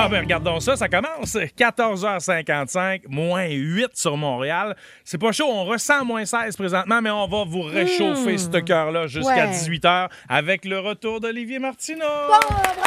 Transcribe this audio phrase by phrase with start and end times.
[0.00, 4.76] Ah ben regardons ça, ça commence 14h55, moins 8 sur Montréal.
[5.04, 9.08] C'est pas chaud, on ressent moins 16 présentement, mais on va vous réchauffer ce cœur-là
[9.08, 9.50] jusqu'à Ouais.
[9.50, 12.04] 18h avec le retour d'Olivier Martineau.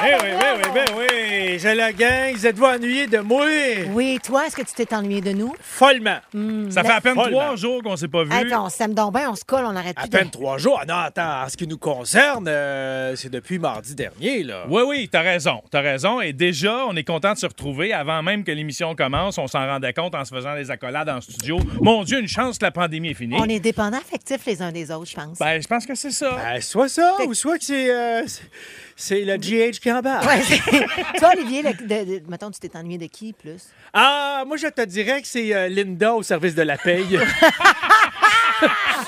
[0.04, 1.60] Eh oui, ben oui, ben oui.
[1.60, 2.34] J'ai la gang.
[2.34, 3.46] Vous êtes-vous ennuyés de moi?
[3.92, 5.54] Oui, toi, est-ce que tu t'es ennuyé de nous?
[5.60, 6.20] Follement.
[6.70, 7.40] Ça fait à peine Follement.
[7.40, 8.30] trois jours qu'on s'est pas vu.
[8.30, 10.32] Puis on s'aime donc bien, on se colle, on arrête À plus peine de...
[10.32, 10.80] trois jours.
[10.82, 11.44] Ah non, attends.
[11.44, 14.64] En ce qui nous concerne, euh, c'est depuis mardi dernier, là.
[14.70, 16.22] Oui, oui, t'as raison, t'as raison.
[16.22, 17.94] Et déjà, on est content de se retrouver.
[17.94, 21.22] Avant même que l'émission commence, on s'en rendait compte en se faisant des accolades en
[21.22, 21.60] studio.
[21.82, 23.36] Mon Dieu, une chance que la pandémie est finie.
[23.38, 25.38] On est dépendants affectifs les uns des autres, je pense.
[25.40, 26.36] Ben, je pense que c'est ça.
[26.36, 28.42] Ben, soit ça, ou soit que c'est, euh, c'est-
[28.96, 30.26] c'est le GH qui embarque.
[30.26, 30.60] Ouais, c'est-
[31.20, 33.68] toi, Olivier, le- de- de- mettons, tu t'es ennuyé de qui plus?
[33.94, 37.20] Ah, moi, je te dirais que c'est euh, Linda au service de la paye.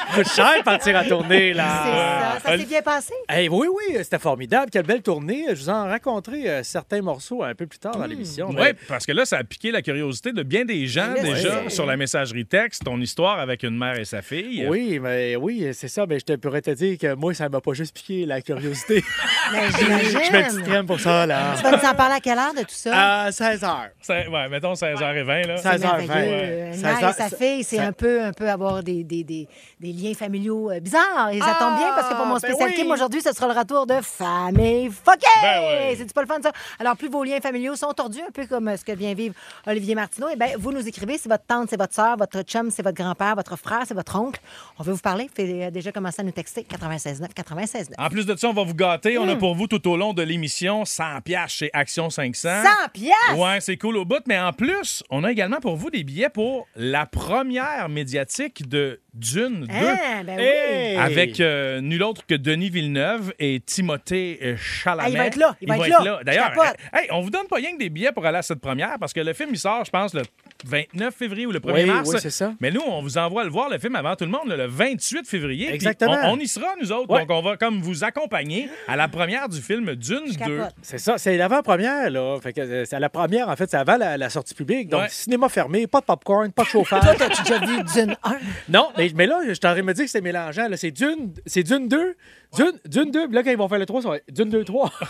[0.16, 2.40] Coûte cher partir à tourner, C'est là.
[2.44, 2.50] ça.
[2.52, 3.14] Ça s'est bien passé?
[3.36, 4.70] Eh oui, oui, c'était formidable.
[4.72, 5.46] Quelle belle tournée.
[5.50, 8.48] Je vous en raconterai euh, certains morceaux un peu plus tard dans l'émission.
[8.50, 11.22] Oui, mais- parce que là, ça a piqué la curiosité de bien des gens là,
[11.22, 14.66] déjà c'est- sur la messagerie texte, ton histoire avec une mère et sa fille.
[14.68, 16.06] Oui, mais oui, c'est ça.
[16.08, 19.04] Mais je te pourrais te dire que moi, ça m'a pas juste piqué la curiosité.
[19.52, 21.54] Mais je mets une crème pour ça, là.
[21.58, 23.24] Tu vas nous en parler à quelle heure de tout ça?
[23.26, 23.90] À 16 heures.
[24.02, 25.48] C'est- Ouais, mettons 16h20.
[25.48, 25.58] Là.
[25.58, 26.08] Ça- 16h20.
[26.08, 26.66] merveilleux.
[26.68, 29.24] Une Ça- mère et sa fille, c'est ça- un peu, un peu avoir des, des,
[29.24, 29.48] des,
[29.84, 31.32] des liens familiaux euh, bizarres.
[31.32, 32.90] Et ça tombe bien parce que pour mon ben spécial oui.
[32.90, 35.28] Aujourd'hui, ce sera le retour de Famille Fuckée!
[35.42, 35.96] Ben.
[35.98, 36.52] C'est-tu pas le fun, ça?
[36.80, 39.36] Alors, plus vos liens familiaux sont tordus, un peu comme euh, ce que vient vivre
[39.68, 42.72] Olivier Martineau, et bien, vous nous écrivez, c'est votre tante, c'est votre soeur, votre chum,
[42.72, 44.40] c'est votre grand-père, votre frère, c'est votre oncle.
[44.80, 45.30] On veut vous parler.
[45.36, 47.88] Fait euh, déjà commencer à nous texter 96.9, 96.9.
[47.98, 49.18] En plus de ça, on va vous gâter.
[49.18, 49.24] Hmm.
[49.24, 52.50] On a pour vous tout au long de l'émission 100 piastres chez Action 500.
[52.64, 53.38] 100 piastres!
[53.38, 54.24] Ouais, c'est cool au bout.
[54.28, 59.02] Mais en plus, on a également pour vous des billets pour la première médiatique de
[59.14, 59.73] Dune 2.
[59.76, 60.44] Ah, ben oui.
[60.44, 60.98] Hey!
[60.98, 65.08] Avec euh, nul autre que Denis Villeneuve et Timothée euh, Chalamet.
[65.08, 66.18] Ah, il va être là, il va être là.
[66.20, 66.76] Je D'ailleurs, capote.
[66.94, 68.98] euh, hey, on vous donne pas rien que des billets pour aller à cette première
[69.00, 70.24] parce que le film, il sort, je pense, le
[70.66, 72.10] 29 février ou le 1er Oui, mars.
[72.12, 72.54] oui, c'est ça.
[72.60, 75.28] Mais nous, on vous envoie le voir, le film, avant tout le monde, le 28
[75.28, 75.74] février.
[75.74, 76.18] Exactement.
[76.24, 77.10] On, on y sera, nous autres.
[77.14, 77.26] Ouais.
[77.26, 80.36] Donc, on va comme vous accompagner à la première du film Dune 2.
[80.38, 80.76] capote.
[80.82, 82.38] C'est ça, c'est l'avant-première, là.
[82.42, 84.90] Fait que euh, c'est la première, en fait, c'est avant la, la sortie publique.
[84.90, 85.10] Donc, Ouais.
[85.10, 87.18] cinéma fermé, pas de popcorn, pas de Toi, chauffage.
[87.18, 88.36] t'as-tu déjà vu Dune 1?
[88.70, 90.68] non, mais, mais là, je t'aurais me dire que c'est mélangeant.
[90.68, 90.78] là.
[90.78, 92.16] C'est Dune, c'est Dune 2,
[92.56, 94.50] Dune, Dune 2, puis là, quand ils vont faire le 3, ça va être Dune
[94.50, 94.92] 2, 3.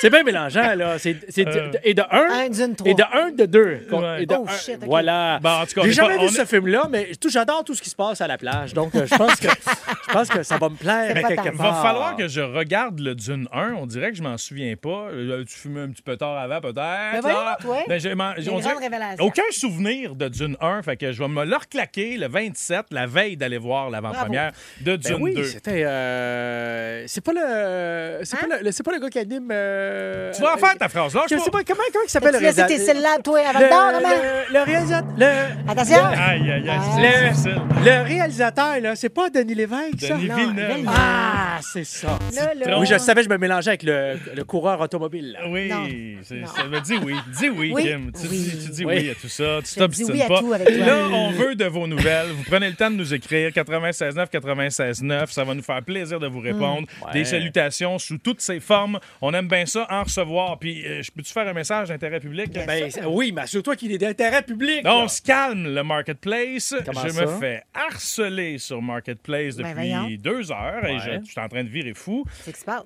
[0.00, 0.98] c'est bien mélangeant, là.
[0.98, 1.70] C'est, c'est Euh.
[1.84, 2.90] et de 1, Un Dune 3.
[2.90, 3.86] et de 1, de 2.
[3.90, 4.22] Ouais.
[4.22, 4.52] Et de Oh, un.
[4.56, 4.78] shit.
[4.84, 5.38] Voilà.
[5.42, 7.64] Bon, en tout cas, J'ai jamais pas- vu on ce est- film-là, mais tout- j'adore
[7.64, 8.74] tout ce qui se passe à la plage.
[8.74, 9.48] Donc, euh, je pense que,
[10.08, 11.46] je pense que ça va me plaire pas quelque.
[11.46, 11.82] Il va part.
[11.82, 13.74] falloir que je regarde le Dune 1.
[13.78, 15.08] On dirait que je m'en souviens pas.
[15.12, 16.74] Euh, Tu fumais un petit peu tard avant, peut-être.
[16.76, 17.56] Ben voyons, là.
[17.60, 17.76] toi.
[17.88, 18.34] Mais j'ai grandes
[18.80, 19.24] révélations.
[19.24, 20.82] Aucun souvenir de Dune 1.
[20.82, 24.96] Fait que je vais me le reclaquer le 27, la veille d'aller voir l'avant-première de
[24.96, 25.44] Ben Dune oui, 2.
[25.44, 25.84] c'était.
[25.84, 28.24] euh, c'est pas le.
[28.24, 28.46] C'est Hein?
[28.48, 29.48] pas, le, c'est pas le gars qui anime.
[29.50, 29.87] euh,
[30.34, 31.14] Tu vas en faire ta phrase.
[31.14, 32.76] Là, Je sais pas comment, comment il s'appelle le réalisateur?
[32.78, 35.08] syllabes, toi, avant Le, le le, le réalisateur.
[35.16, 36.04] Le, Attention!
[36.04, 40.14] Aïe, aïe, aïe, c'est Le- réalisateur, là, c'est pas Denis Lévesque, ça?
[40.14, 40.84] Denis Villeneuve.
[40.88, 42.18] Ah, c'est ça.
[42.34, 42.78] Là, là.
[42.78, 45.32] Oui, je savais, je me mélangeais avec le, le coureur automobile.
[45.32, 45.48] là.
[45.48, 45.86] Oui, Non.
[46.22, 46.46] c'est- Non.
[46.46, 47.14] ça me dit oui.
[47.38, 47.82] Dis oui, Oui.
[47.84, 48.12] Kim.
[48.12, 48.38] Tu, Oui.
[48.38, 48.94] Dis, tu dis Oui.
[48.98, 49.58] oui à tout ça.
[49.64, 50.40] Tu dis t'obstines oui à pas.
[50.40, 50.86] tout avec toi.
[50.86, 52.28] Là, on veut de vos nouvelles.
[52.36, 55.30] Vous prenez le temps de nous écrire 96.9, 96.9.
[55.32, 56.86] Ça va nous faire plaisir de vous répondre.
[57.06, 57.12] Ouais.
[57.12, 58.98] Des salutations sous toutes ces formes.
[59.20, 60.58] On aime bien ça, en recevoir.
[60.58, 62.52] Puis, euh, je peux-tu faire un message d'intérêt public?
[62.66, 64.80] Ben, oui, mais assure-toi qu'il est d'intérêt public.
[64.84, 65.08] On là.
[65.08, 66.74] se calme, le Marketplace.
[66.84, 67.22] Comment je ça?
[67.22, 71.64] me fais harceler sur Marketplace Ben, depuis deux heures et je, je suis en train
[71.64, 72.24] de virer fou.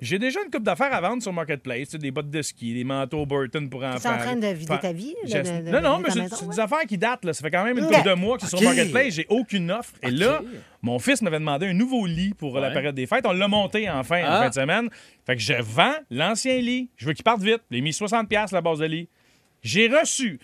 [0.01, 2.73] J'ai déjà une coupe d'affaires à vendre sur Marketplace, tu sais, des bottes de ski,
[2.73, 4.09] des manteaux Burton pour enfants.
[4.09, 6.19] es en train de vider ta vie, de- j'ai- de- de non, non, mais c'est
[6.21, 6.49] ouais.
[6.49, 7.25] des affaires qui datent.
[7.25, 7.33] Là.
[7.33, 7.93] Ça fait quand même une Ok.
[7.93, 8.59] couple de mois que c'est Ok.
[8.61, 9.13] sur Marketplace.
[9.13, 9.93] J'ai aucune offre.
[10.01, 10.41] Et là,
[10.83, 13.25] mon fils m'avait demandé un nouveau lit pour la période des fêtes.
[13.25, 14.41] On l'a monté enfin en Ah.
[14.43, 14.89] fin de semaine.
[15.25, 16.89] Fait que je vends l'ancien lit.
[16.97, 17.61] Je veux qu'il parte vite.
[17.71, 19.09] J'ai mis 60$ la base de lit.
[19.63, 20.39] J'ai reçu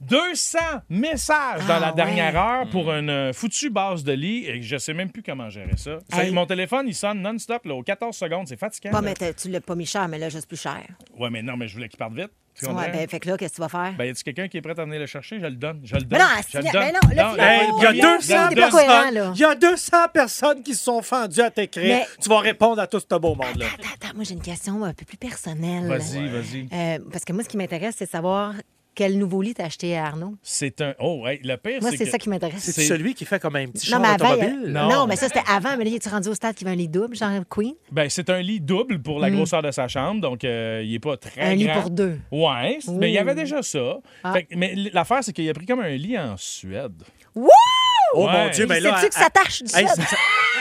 [0.00, 0.58] 200
[0.88, 2.38] messages dans Ah, la dernière ouais.
[2.40, 5.76] heure pour une euh, foutue base de lit et je sais même plus comment gérer
[5.76, 5.98] ça.
[6.12, 6.32] Hey.
[6.32, 8.48] Mon téléphone, il sonne non-stop aux 14 secondes.
[8.48, 8.90] C'est fatigant.
[8.90, 10.80] Bon, mais tu l'as pas mis cher, mais là, juste plus cher.
[11.16, 12.30] Ouais, mais non, mais je voulais qu'il parte vite.
[12.62, 13.94] Ouais, ben, fait que là, qu'est-ce que tu vas faire?
[13.96, 15.40] Ben, y a-tu quelqu'un qui est prêt à venir le chercher?
[15.40, 15.80] Je le donne.
[15.84, 16.18] Je le Mais donne.
[16.20, 16.82] non, je le mais donne.
[16.82, 19.32] non, là, Philo, Hey, il y a Hey, 200 t'es pas cohérent, personnes.
[19.34, 21.96] Il y a 200 personnes qui se sont fendues à t'écrire.
[21.98, 23.66] Mais- Tu vas répondre à tout ce beau monde-là.
[23.74, 25.86] Attends, attends, moi, j'ai une question un peu plus personnelle.
[25.88, 26.68] Vas-y, vas-y.
[26.72, 28.54] Euh, parce que moi, ce qui m'intéresse, c'est de savoir
[28.94, 30.34] quel nouveau lit t'as acheté à Arnaud?
[30.42, 30.94] C'est un.
[30.98, 32.60] Oh, hey, le pire, Moi, c'est c'est que- ça qui m'intéresse.
[32.62, 34.72] C'est C'est- celui qui fait comme un petit Non, char mais avant, y automobile.
[34.72, 34.88] non.
[34.88, 35.06] Non.
[35.06, 35.76] mais ça, c'était avant.
[35.76, 37.74] Mais là, es-tu rendu au stade qui veut un lit double, genre Queen?
[37.90, 40.98] Ben, c'est un lit double pour la grosseur de sa chambre, donc euh, il est
[41.00, 42.18] pas très Un lit pour deux.
[42.30, 43.98] Ouais, mais il y avait déjà ça.
[44.24, 44.32] Ah.
[44.34, 47.02] Fait que- mais l'affaire, c'est qu'il a pris comme un lit en Suède.
[47.34, 47.48] Wouh!
[48.14, 48.32] Oh Ouais.
[48.44, 48.96] mon Dieu, mais là.
[48.98, 49.86] Sais-tu que ça tâche du Hey?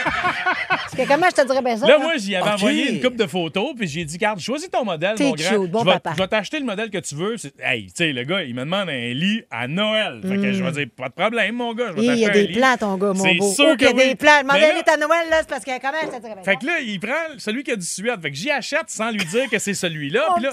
[0.04, 1.88] C'est- Parce que comment je te dirais bien ça?
[1.88, 4.84] Là, moi, j'y avais envoyé une coupe de photos, puis j'ai dit, garde, choisis ton
[4.84, 5.62] modèle, T'es mon grand.
[5.62, 6.14] cute, bon je vais, papa.
[6.18, 7.38] je vais t'acheter le modèle que tu veux.
[7.38, 10.22] C'est- Hey, tu sais, le gars, il me demande un lit à Noël.
[10.22, 12.26] Fait que je vais dire, pas de problème, mon gars, je vais Hi, Il y
[12.26, 12.58] a des lit.
[12.58, 13.52] plans, ton gars, mon C'est beau.
[13.52, 14.08] sûr Oh, qu'il y a que oui.
[14.10, 14.32] des plans.
[14.50, 16.56] Un là- lit à Noël, là, c'est parce que comment je te dirais bien Fait
[16.58, 18.20] que là, il prend celui qui a du Suède.
[18.22, 20.28] Fait que j'y achète sans lui dire que c'est celui-là.
[20.36, 20.52] Puis là,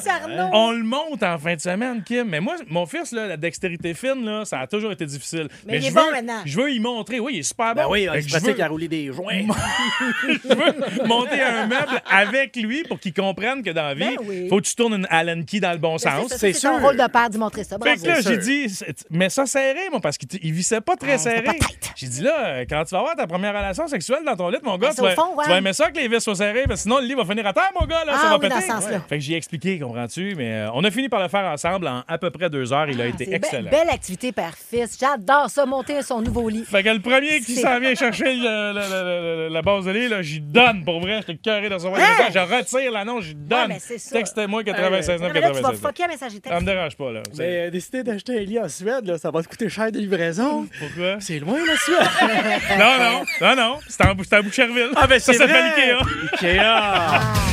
[0.52, 2.28] on le monte en fin de semaine, Kim.
[2.28, 5.48] Mais moi, mon fils, là, la dextérité fine, là, ça a toujours été difficile.
[5.66, 6.42] Mais il je est veux, bon maintenant.
[6.44, 7.18] Je veux y montrer.
[7.20, 7.82] Oui, il est super bon.
[7.82, 9.37] Ben oui, c'est je parce veux- qu'il a roulé des joints.
[10.44, 14.24] je veux monter un meuble avec lui pour qu'il comprenne que dans la vie, Ben
[14.26, 14.48] oui.
[14.48, 16.32] faut que tu tournes une Allen key dans le bon sens.
[16.36, 16.72] c'est sûr.
[16.80, 17.76] rôle de père d'y montrer ça.
[17.82, 18.02] Fait Bravo.
[18.02, 20.96] que là, j'ai dit, c'est- mais ça serré, moi, parce qu'il t- il vissait pas
[20.96, 21.44] très Ah, c'était serré.
[21.46, 21.92] pas tight.
[21.96, 24.58] J'ai dit, là, euh, quand tu vas avoir ta première relation sexuelle dans ton lit,
[24.62, 25.44] mon gars, Ben, c'est tu vas, au fond, ouais.
[25.44, 27.24] tu vas aimer ça que les vis soient serrées, parce que sinon, le lit va
[27.24, 28.54] finir à terre, mon gars, là, Ah ça va oui, péter.
[28.54, 29.00] dans ce sens-là.
[29.08, 32.02] Fait que j'ai expliqué, comprends-tu, mais euh, on a fini par le faire ensemble en
[32.06, 32.88] à peu près deux heures.
[32.88, 33.70] Il a Ah, été be- excellent.
[33.70, 34.96] Belle activité père-fils.
[35.00, 36.64] J'adore ça, monter son nouveau lit.
[36.64, 39.84] Fait que le premier qui C'est- s'en vient chercher le- le- le- le- la base
[39.84, 41.20] de lit, là, j'y donne pour vrai.
[41.26, 41.98] J'étais carré dans son Hein?
[41.98, 42.32] message.
[42.34, 43.68] Je retire l'annonce, j'y donne.
[43.68, 44.16] mais c'est ça.
[44.16, 46.48] Textez-moi 96 Non, 9 mais là, tu vas 96 fucker un message texte.
[46.48, 47.22] Ça me dérange pas, là.
[47.32, 49.90] C'est- Mais euh, décider d'acheter un lit en Suède, là, ça va te coûter cher
[49.92, 50.66] de livraison.
[50.78, 51.16] Pourquoi?
[51.20, 52.08] C'est loin, la Suède.
[52.78, 53.78] Non, non, non, non.
[53.88, 54.90] C'était en- c'était à Boucherville.
[54.96, 55.92] Ah, ben ça c'est s'appelle vrai.
[56.32, 56.46] Ikea.
[56.46, 56.60] Ikea.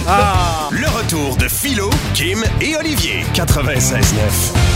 [0.08, 0.70] Ah.
[0.72, 3.24] Le retour de Philo, Kim et Olivier.
[3.34, 4.75] 96.9.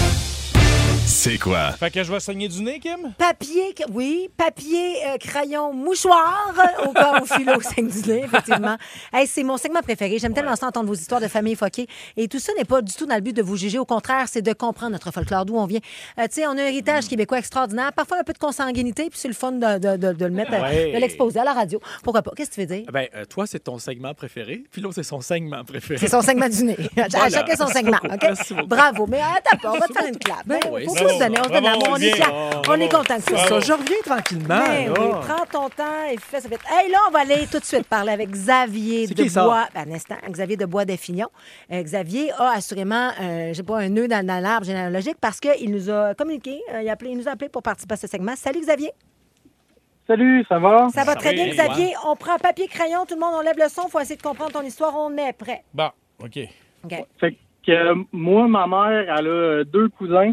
[1.21, 1.73] C'est quoi?
[1.73, 3.13] Fait que je vais saigner du nez, Kim?
[3.17, 8.77] Papier, oui, papier, euh, crayon, mouchoir, euh, au cas où philo saigne du nez, effectivement.
[9.11, 10.17] Hey, c'est mon segment préféré.
[10.17, 11.87] J'aime tellement ça entendre vos histoires de famille foquée.
[12.15, 13.77] Et tout ça n'est pas du tout dans le but de vous juger.
[13.79, 15.81] Au contraire, c'est de comprendre notre folklore, d'où on vient.
[16.19, 19.19] Euh, tu sais, on a un héritage québécois extraordinaire, parfois un peu de consanguinité, puis
[19.19, 20.93] c'est le fun de, de- de- de le mettre, euh, Ouais.
[20.93, 21.81] de l'exposer à la radio.
[22.01, 22.31] Pourquoi pas?
[22.37, 22.85] Qu'est-ce que tu veux dire?
[22.93, 24.63] Ben, euh, toi, c'est ton segment préféré.
[24.71, 25.99] Puis l'autre, c'est son segment préféré.
[25.99, 26.77] C'est son segment du nez.
[26.97, 27.29] À Voilà.
[27.29, 28.19] chacun son segment, OK?
[28.21, 28.67] Merci beaucoup.
[28.67, 29.05] Bravo.
[29.05, 30.43] Mais attends pas, on va te faire une clap.
[30.45, 31.39] Ben, oui, faut c'est se.
[31.39, 31.83] On se donne Bravo, l'amour.
[31.89, 32.13] On est Olivier.
[32.13, 32.25] fiers.
[32.25, 32.61] Bravo.
[32.69, 33.37] On est content que ça.
[33.37, 34.63] Ça, je reviens tranquillement.
[34.69, 36.61] Oui, prends ton temps et fais ça vite.
[36.69, 39.43] Hey, là, on va aller tout de suite parler avec Xavier C'est de qui ça?
[39.43, 39.67] Bois.
[39.73, 41.27] Ben, un instant, Xavier de Bois d'Effignon.
[41.71, 45.39] Euh, Xavier a assurément, euh, je sais pas, un nœud dans, dans l'arbre généalogique parce
[45.39, 47.97] qu'il nous a communiqué, euh, il, a appelé, il nous a appelé pour participer à
[47.97, 48.35] ce segment.
[48.35, 48.91] Salut Xavier.
[50.07, 50.87] Salut, ça va?
[50.93, 51.93] Ça va très bien, Xavier.
[52.05, 53.83] On prend papier, crayon, tout le monde, on lève le son.
[53.87, 54.95] Il faut essayer de comprendre ton histoire.
[54.95, 55.63] On est prêt.
[55.73, 55.89] Bon,
[56.23, 56.39] OK.
[56.83, 56.95] OK.
[57.19, 60.31] Fait que euh, moi, ma mère, elle a deux cousins.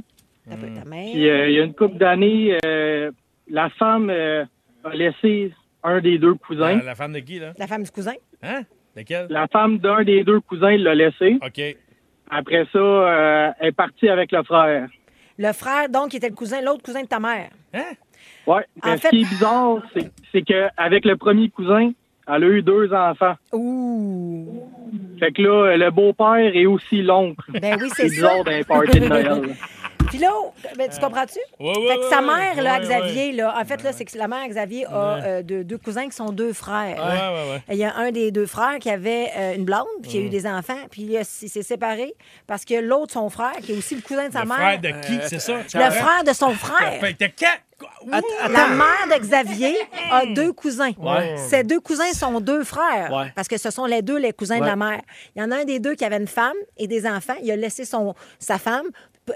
[0.54, 0.82] Peu ta.
[0.88, 3.10] Puis euh, il y a une couple d'années, euh,
[3.48, 4.44] la femme euh,
[4.84, 5.52] a laissé
[5.82, 6.76] un des deux cousins.
[6.76, 7.52] La, la femme de qui, là?
[7.58, 8.14] La femme du cousin.
[8.42, 8.62] Hein?
[8.94, 9.26] Laquelle?
[9.30, 11.38] La femme d'un des deux cousins l'a laissé.
[11.44, 11.60] OK.
[12.30, 14.88] Après ça, euh, elle est partie avec le frère.
[15.38, 17.50] Le frère, donc, qui était le cousin, l'autre cousin de ta mère.
[17.74, 17.92] Hein?
[18.46, 18.64] Ouais.
[18.82, 21.92] En Mais fait- Ce qui est bizarre, c'est, c'est qu'avec le premier cousin,
[22.26, 23.34] elle a eu deux enfants.
[23.52, 24.64] Ouh.
[25.20, 27.44] Fait que là, le beau-père est aussi l'oncle.
[27.60, 28.28] Ben oui, C'est c'est ça.
[28.32, 29.42] bizarre d'un party de Noël.
[30.08, 30.30] Puis là,
[30.76, 31.38] ben, tu comprends-tu?
[31.60, 34.16] Ouais, ouais, fait que sa mère, là, ouais, Xavier, là, en fait, là, c'est que
[34.16, 36.96] la mère Xavier a euh, deux, deux cousins qui sont deux frères.
[36.96, 37.62] Ouais, ouais, ouais.
[37.68, 40.12] Et Il y a un des deux frères qui avait euh, une blonde, puis Mm.
[40.12, 42.14] qui a eu des enfants, puis il, s'est séparé
[42.46, 44.80] parce que l'autre, son frère, qui est aussi le cousin de sa Le mère, frère
[44.80, 45.56] de qui, c'est ça?
[45.56, 47.00] Le frère de son frère.
[47.00, 47.62] Fait que t'as quatre-
[48.06, 49.76] La mère de Xavier
[50.10, 50.92] a deux cousins.
[50.98, 51.36] Ouais.
[51.36, 53.32] Ces deux cousins sont deux frères, Ouais.
[53.34, 55.00] parce que ce sont les deux les cousins de la mère.
[55.34, 57.34] Il y en a un des deux qui avait une femme et des enfants.
[57.42, 58.86] Il a laissé son, sa femme.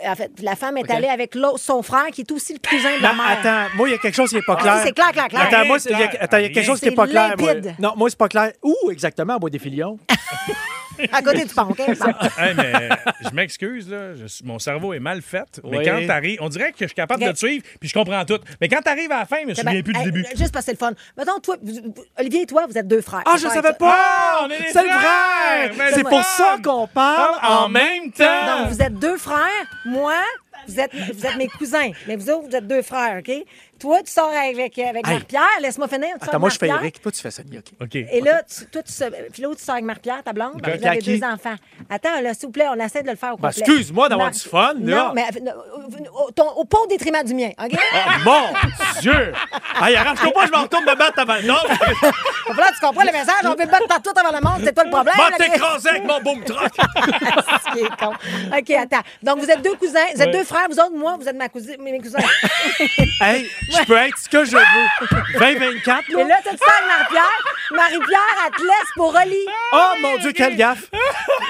[0.07, 3.03] En fait, la femme est allée avec son frère, qui est aussi le cousin de
[3.03, 3.27] la mère.
[3.41, 4.81] attends, moi, il y a quelque chose qui n'est pas Ah, clair.
[4.85, 5.43] c'est clair, clair, clair.
[5.43, 6.23] Attends, moi, il y a, Clair.
[6.23, 7.35] attends, il y a quelque chose qui n'est pas clair.
[7.39, 7.55] moi.
[7.79, 8.53] Non, moi, c'est pas clair.
[8.63, 9.99] Où exactement, à Bois des Filions?
[11.13, 11.79] À côté du pont, OK?
[12.39, 12.89] Hey, mais
[13.23, 14.15] je m'excuse, là.
[14.15, 15.61] je mon cerveau est mal fait.
[15.65, 15.85] Mais Oui.
[15.85, 18.39] quand t'arrives, on dirait que je suis capable de te suivre, puis je comprends tout.
[18.61, 20.25] Mais quand t'arrives à la fin, je me souviens ben, plus du hey, début.
[20.37, 20.93] Juste parce que c'est le fun.
[21.17, 23.23] Mettons, toi, vous- vous- Olivier et toi, vous êtes deux frères.
[23.27, 23.75] Ah, je correct, savais ça.
[23.75, 23.97] pas!
[23.99, 25.01] Ah, on est des c'est le frères!
[25.01, 25.69] vrai!
[25.77, 28.59] Ben, C'est c'est pour ça qu'on parle en même temps!
[28.59, 29.67] Donc, vous êtes deux frères.
[29.87, 30.15] Moi,
[30.69, 33.33] vous êtes, vous êtes mes cousins, mais vous autres, vous êtes deux frères, OK?
[33.81, 35.13] Toi, tu sors avec, avec Hey.
[35.15, 35.43] Marie-Pierre.
[35.61, 36.09] Laisse-moi finir.
[36.15, 36.73] Tu sors Attends, moi, avec je fais.
[36.73, 37.01] Eric.
[37.03, 37.73] Toi, tu fais Sonia, OK?
[37.83, 37.95] OK.
[37.95, 40.61] Et là, tu, toi, tu, sors- Philo, tu sors avec Marie-Pierre, ta blonde.
[40.63, 41.55] puis Vous avez deux enfants.
[41.89, 43.61] Attends, là, s'il vous plaît, on essaie de le faire au Ben, complet.
[43.67, 44.97] excuse-moi d'avoir Non, du fun, là.
[45.09, 47.79] Non, mais euh, au, ton- au- pas au détriment du mien, OK?
[47.95, 49.33] Ah, mon Dieu!
[49.83, 51.35] Hey, arrange-toi pas, je m'en retourne me battre avant.
[51.41, 53.45] Donc là, tu comprends le message?
[53.45, 55.15] On veut battre partout avant le monde, c'est toi le problème.
[55.17, 56.73] Va là, t'écraser avec mon boom truck!
[56.77, 58.13] Ce qui est con.
[58.57, 59.03] OK, attends.
[59.23, 61.49] Donc, vous êtes deux cousins, vous êtes deux frères, vous autres, moi, vous êtes ma
[61.49, 62.19] cousine, mes mes cousins.
[63.21, 65.39] Hey, je peux être ce que je veux.
[65.39, 66.25] 2024, Et là?
[66.25, 67.45] là, tu te avec Marie-Pierre?
[67.73, 69.47] Marie-Pierre, elle te laisse pour Oli.
[69.73, 70.91] Oh, mon Dieu, quelle gaffe!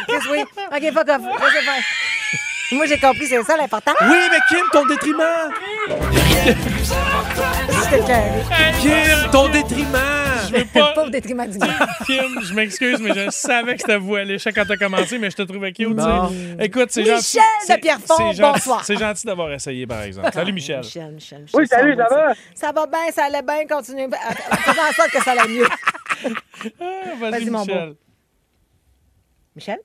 [0.08, 0.40] Qu'est-ce que oui?
[0.42, 1.40] OK, fuck off.
[1.42, 1.82] Laissez faire.
[2.72, 3.92] Moi, j'ai compris, c'est ça l'important.
[4.00, 5.50] Oui, mais Kim, ton détriment!
[7.82, 8.22] C'était
[8.80, 9.98] Kim, ton détriment!
[10.72, 11.66] Pas- pas au détriment du mien.
[12.06, 15.30] Kim, je m'excuse, mais je savais que c'était vous à l'échec quand t'as commencé, mais
[15.30, 15.88] je te trouvais cute.
[15.90, 16.28] Non.
[16.28, 16.56] tu sais.
[16.64, 17.36] Écoute, c'est Michel gentil.
[17.38, 18.84] de c'est- Pierrefonds, c'est gentil- bonsoir.
[18.84, 20.30] C'est gentil d'avoir essayé, par exemple.
[20.32, 20.78] Salut, Michel.
[20.80, 21.60] Michel, Michel, Michel.
[21.60, 22.32] Oui, salut, ça va?
[22.54, 24.08] Ça va bien, ça allait bien, continuez.
[24.64, 25.66] Faisons en sorte que ça allait mieux.
[26.80, 26.84] Ah,
[27.20, 27.94] Vas-y, Vas-y, mon Michel.
[29.56, 29.78] Michel?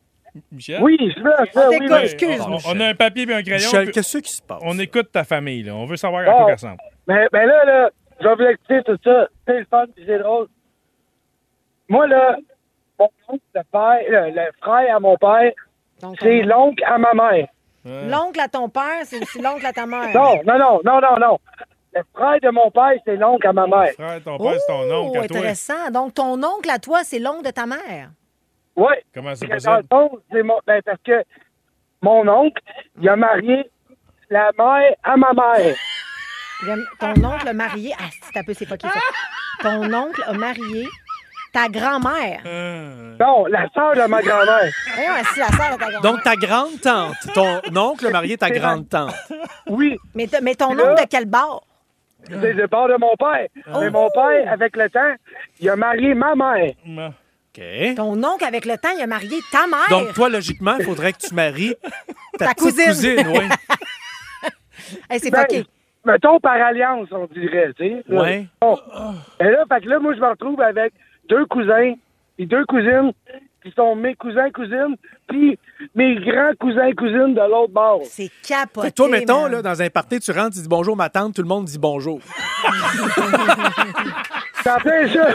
[0.52, 0.82] Michel?
[0.82, 1.98] Oui, je veux, je On veux, oui, oui.
[2.04, 2.42] excuse.
[2.42, 3.56] On, on a un papier et un crayon.
[3.68, 4.60] Michel, puis qu'est-ce qui se passe?
[4.64, 5.64] on écoute ta famille.
[5.64, 5.76] Là.
[5.76, 6.78] On veut savoir à quoi ça ressemble.
[7.08, 7.90] Mais, mais là, là,
[8.22, 9.28] je vais vous expliquer tout ça.
[9.48, 10.48] C'est le fun, puis c'est drôle.
[11.90, 12.38] Moi, là,
[13.00, 15.52] mon oncle, le père, le, le frère à mon père,
[16.02, 17.48] Donc, c'est l'oncle à ma mère.
[17.86, 20.10] L'oncle à ton père, c'est aussi l'oncle à ta mère.
[20.16, 21.40] Non, non, non, non, non, non.
[21.94, 23.92] Le frère de mon père, c'est l'oncle à ma mère.
[23.94, 25.38] Frère, ton père, c'est ton oncle à toi.
[25.38, 25.92] intéressant.
[25.94, 28.10] Donc, ton oncle à toi, c'est l'oncle de ta mère.
[28.76, 28.94] Oui.
[29.14, 29.88] Comment c'est que Dans le possible?
[29.90, 31.24] fond, c'est mon, ben, parce que
[32.02, 32.62] mon oncle,
[33.02, 33.70] il a marié
[34.30, 35.76] la mère à ma mère.
[36.64, 37.94] Il a- Ton oncle a marié.
[38.00, 39.00] Ah, c'est un peu, c'est pas qui ça.
[39.62, 40.88] Ton oncle a marié
[41.54, 42.42] ta grand-mère.
[42.46, 44.72] Euh, Non, la sœur de ma grand-mère.
[44.96, 46.02] Voyons, c'est la sœur de ta grand-mère.
[46.02, 49.14] Donc, ta grande-tante, ton oncle a marié ta grande-tante.
[49.68, 51.66] Oui, mais, t- mais ton Là- oncle de quel bord?
[52.28, 53.48] c'est le bord de mon père.
[53.80, 55.14] Mais mon père, avec le temps,
[55.60, 56.74] il a marié ma mère.
[56.86, 57.14] ma-
[57.58, 57.96] OK.
[57.96, 59.86] Ton oncle, avec le temps, il a marié ta mère.
[59.90, 61.76] Donc, toi, logiquement, il faudrait que tu maries
[62.38, 62.86] ta, Ta petite cousine.
[62.88, 63.28] cousine.
[63.28, 63.50] oui.
[65.10, 65.66] Hey, c'est Ben, fucké.
[66.06, 68.04] Mettons par alliance, on dirait, tu sais.
[68.08, 68.46] Ouais.
[68.62, 68.78] Bon.
[69.40, 70.94] Et là, fait que là, moi, je me retrouve avec
[71.28, 71.96] deux cousins
[72.38, 73.12] et deux cousines
[73.66, 74.96] qui sont mes cousins, cousines,
[75.28, 75.58] puis
[75.96, 78.02] mes grands cousins, cousines de l'autre bord.
[78.04, 78.88] C'est capoté.
[78.88, 79.52] Fait que toi, mettons, man.
[79.54, 81.80] là, dans un party, tu rentres, tu dis bonjour ma tante, tout le monde dit
[81.80, 82.20] bonjour.
[84.64, 85.28] Ça fait ça.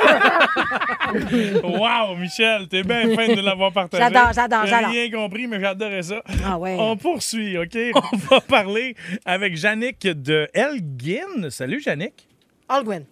[1.63, 4.03] Wow, Michel, t'es bien fin de l'avoir partagé.
[4.03, 4.91] J'adore, j'adore, J'ai j'adore.
[4.91, 6.21] rien compris, mais j'adorais ça.
[6.45, 6.77] Ah ouais.
[6.79, 7.77] On poursuit, OK?
[8.13, 11.49] On va parler avec Yannick de Elgin.
[11.51, 12.27] Salut, Yannick.
[12.69, 13.05] Algwin.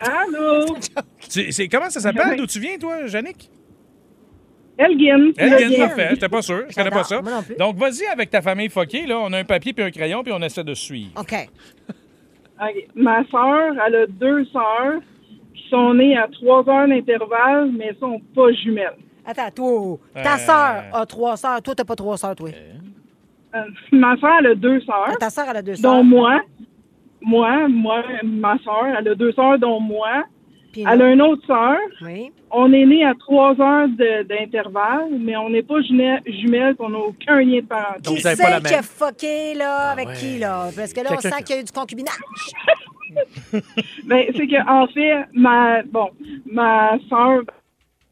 [0.00, 0.76] Allô?
[1.30, 2.36] Tu- comment ça s'appelle?
[2.38, 3.50] D'où tu viens, toi, Yannick?
[4.78, 5.32] Elgin.
[5.38, 6.08] Elgin, parfait.
[6.10, 6.64] J'étais pas sûr.
[6.68, 7.22] Je connais pas ça.
[7.22, 7.56] Moi non plus.
[7.56, 9.06] Donc, vas-y avec ta famille foquée.
[9.06, 9.18] Là.
[9.20, 11.10] On a un papier puis un crayon, puis on essaie de suivre.
[11.18, 11.34] OK.
[12.60, 12.86] OK.
[12.94, 15.00] Ma soeur, elle a deux sœurs
[15.54, 18.94] qui sont nées à trois heures d'intervalle, mais sont pas jumelles.
[19.24, 20.38] Attends, toi, ta Euh.
[20.38, 21.60] sœur a trois sœurs.
[21.62, 22.50] Toi, t'as pas trois sœurs, toi.
[23.54, 25.90] Euh, ma soeur, elle a deux sœurs, Ta sœur, elle a deux sœurs.
[25.92, 26.40] dont moi.
[27.22, 30.24] Moi, moi, ma soeur, elle a deux sœurs, dont moi.
[30.84, 31.76] Elle a une autre sœur.
[32.02, 32.30] Oui.
[32.50, 36.98] On est nés à trois heures de- d'intervalle, mais on n'est pas jumelles, on n'a
[36.98, 38.00] aucun lien de parenté.
[38.02, 38.80] Donc, Qui c'est pas la qui même.
[38.80, 39.90] a fucké, là?
[39.90, 40.14] avec ouais.
[40.14, 40.68] qui, là?
[40.76, 42.14] Parce que là, on sent qui- qu'il y a eu du concubinage.
[44.06, 46.10] Ben, c'est que en fait, ma bon,
[46.50, 46.98] ma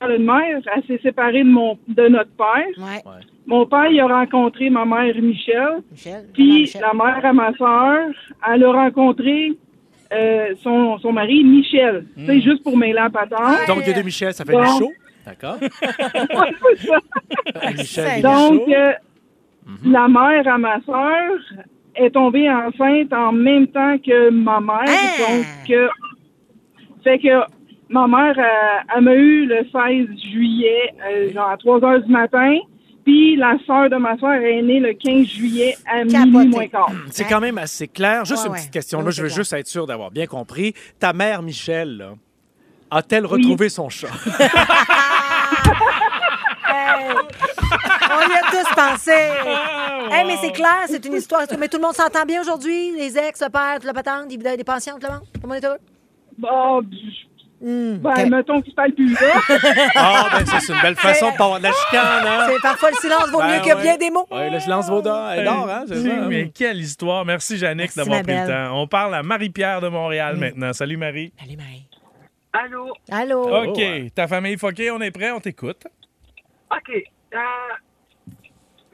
[0.01, 2.67] a une mère, elle s'est séparée de mon de notre père.
[2.79, 3.03] Ouais.
[3.47, 5.83] Mon père, il a rencontré ma mère Michel.
[5.93, 6.29] Michel.
[6.33, 6.81] Puis Michel.
[6.83, 8.09] la mère à ma soeur,
[8.51, 9.53] elle a rencontré
[10.13, 12.07] euh, son, son mari Michel.
[12.17, 12.27] Hmm.
[12.27, 13.67] C'est juste pour mêler la patente.
[13.69, 14.61] Donc, il y a deux Michel, ça fait Bon.
[14.61, 14.93] Michaud.
[15.27, 15.57] D'accord.
[17.77, 18.93] Michel, Donc, euh,
[19.85, 21.39] la mère à ma soeur
[21.97, 24.85] est tombée enceinte en même temps que ma mère.
[24.87, 25.33] Ah!
[25.33, 25.89] Donc, euh,
[27.03, 27.43] fait que
[27.89, 32.13] ma mère, euh, elle m'a eu le 16 juillet, euh, genre à 3 heures du
[32.13, 32.59] matin.
[33.05, 36.91] Puis la sœur de ma soeur est née le 15 juillet à minuit moins quart.
[37.11, 38.25] C'est quand même assez clair.
[38.25, 38.59] Juste Ouais, une ouais.
[38.59, 39.03] petite question.
[39.03, 39.37] Là, je veux clair.
[39.37, 40.73] juste être sûr d'avoir bien compris.
[40.99, 42.07] Ta mère, Michel,
[42.91, 44.09] a-t-elle retrouvé son chat?
[46.67, 47.15] Hey!
[47.15, 49.13] On y a tous pensé.
[49.47, 51.43] Ah, Hey, mais c'est clair, c'est une histoire.
[51.59, 52.93] Mais tout le monde s'entend bien aujourd'hui?
[52.97, 55.23] Les ex, le père, toute la patente, des, pensions, tout le monde?
[55.35, 55.79] Tout le monde est heureux?
[56.39, 56.83] Bon,
[57.65, 59.21] Hum, ben, mettons qu'il parle plus là.
[59.97, 62.47] Ah, ben ça, c'est une belle façon de pas avoir de la chicane, hein?
[62.51, 63.83] C'est parfois le silence vaut Ben mieux que ouais.
[63.83, 64.27] bien des mots.
[64.31, 65.31] Oui, le silence vaut d'or.
[65.31, 65.85] Elle dort, hein?
[65.89, 66.09] C'est ça.
[66.15, 66.27] hein?
[66.29, 67.25] Mais quelle histoire.
[67.25, 68.81] Merci, Yannick, Merci, d'avoir pris le temps.
[68.83, 70.73] On parle à Marie-Pierre de Montréal maintenant.
[70.75, 71.33] Salut, Marie.
[71.43, 71.89] Allez, Marie.
[72.53, 72.93] Allô?
[73.11, 73.65] Allô?
[73.71, 73.81] OK.
[74.15, 75.31] Ta famille foquée, on est prêt?
[75.31, 75.87] On t'écoute.
[76.71, 76.91] OK.
[77.35, 77.39] Euh,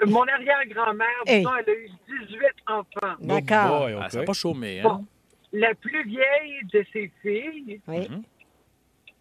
[0.06, 1.44] mon arrière-grand-mère, Hey.
[1.44, 1.90] elle a eu
[2.28, 3.16] 18 enfants.
[3.20, 3.80] D'accord.
[3.80, 4.10] boy, Ah, OK.
[4.10, 4.84] c'est pas chômé, hein?
[4.84, 5.04] Bon,
[5.52, 8.08] la plus vieille de ses filles, Oui,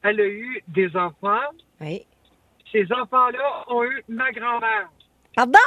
[0.04, 1.50] elle a eu des enfants.
[1.82, 2.06] oui.
[2.72, 4.90] Ces enfants-là ont eu ma grand-mère.
[5.36, 5.58] Pardon?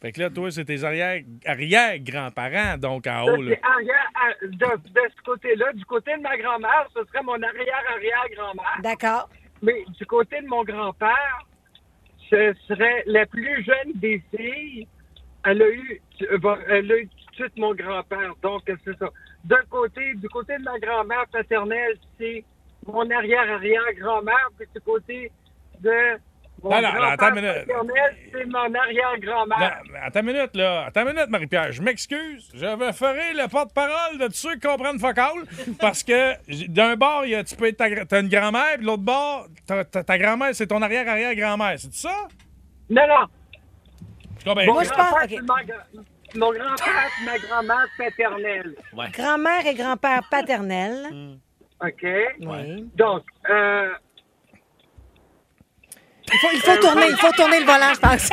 [0.00, 3.42] Fait que là, toi, c'est tes arrière- arrière-grands-parents, donc en haut.
[3.42, 3.54] Là.
[3.62, 4.50] arrière- à- de,
[4.88, 8.78] de ce côté-là, du côté de ma grand-mère, ce serait mon arrière-arrière-grand-mère.
[8.82, 9.28] D'accord.
[9.62, 11.46] Mais du côté de mon grand-père,
[12.28, 14.88] ce serait la plus jeune des filles.
[15.44, 16.00] Elle a eu,
[16.68, 18.32] elle a eu tout de suite mon grand-père.
[18.42, 19.08] Donc, c'est ça.
[19.44, 22.44] D'un côté, du côté de ma grand-mère paternelle, c'est
[22.86, 24.48] mon arrière-arrière-grand-mère.
[24.58, 25.30] Puis du côté
[25.80, 25.90] de
[26.62, 27.48] mon Non, non, attends minute.
[27.66, 29.82] paternel, c'est mon arrière-grand-mère.
[30.02, 30.84] Attends une minute, là.
[30.86, 31.72] Attends une minute, Marie-Pierre.
[31.72, 32.50] Je m'excuse.
[32.54, 35.32] Je me ferai le porte-parole de tous ceux qui comprennent focal.
[35.80, 36.34] Parce que
[36.68, 39.02] d'un bord, il y a, tu peux être ta, t'as une grand-mère, puis de l'autre
[39.02, 41.74] bord, ta, ta- ta grand-mère, c'est ton arrière-arrière-grand-mère.
[41.78, 42.28] C'est ça?
[42.90, 43.26] Non, non.
[44.38, 44.64] Je comprends.
[44.72, 45.14] Moi, je pense-
[46.34, 48.74] Mon grand-père, c'est ma grand-mère paternelle.
[49.12, 51.38] Grand-mère et grand-père paternel.
[51.82, 52.02] OK?
[52.40, 52.90] Oui.
[52.94, 53.88] Donc, euh,
[56.32, 58.30] Il faut, il faut tourner, il faut tourner le volant, je pense.